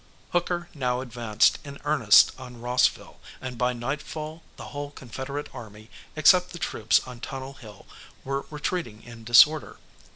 [0.31, 6.53] Hooker now advanced in earnest on Rossville, and by nightfall the whole Confederate army, except
[6.53, 7.85] the troops on Tunnel Hill,
[8.25, 9.77] was retreating in disorder.